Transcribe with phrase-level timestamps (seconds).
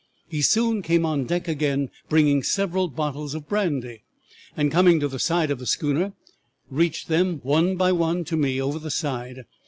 [0.27, 4.01] He soon came on deck again bringing several bottles of brandy,
[4.57, 6.13] and coming to the side of the schooner
[6.71, 9.45] reached them one by one to me over the side.